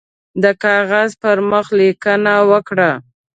[0.43, 2.91] د کاغذ پر مخ لیکنه وکړه.